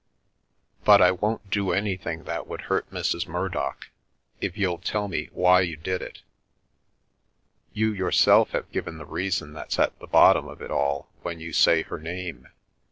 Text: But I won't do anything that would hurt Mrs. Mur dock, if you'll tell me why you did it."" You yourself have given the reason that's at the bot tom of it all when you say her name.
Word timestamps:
But 0.83 0.99
I 0.99 1.11
won't 1.11 1.51
do 1.51 1.73
anything 1.73 2.23
that 2.23 2.47
would 2.47 2.61
hurt 2.61 2.89
Mrs. 2.89 3.27
Mur 3.27 3.49
dock, 3.49 3.89
if 4.39 4.57
you'll 4.57 4.79
tell 4.79 5.07
me 5.07 5.29
why 5.31 5.61
you 5.61 5.77
did 5.77 6.01
it."" 6.01 6.23
You 7.73 7.91
yourself 7.93 8.49
have 8.49 8.71
given 8.71 8.97
the 8.97 9.05
reason 9.05 9.53
that's 9.53 9.77
at 9.77 9.99
the 9.99 10.07
bot 10.07 10.33
tom 10.37 10.47
of 10.47 10.59
it 10.59 10.71
all 10.71 11.11
when 11.21 11.39
you 11.39 11.53
say 11.53 11.83
her 11.83 11.99
name. 11.99 12.47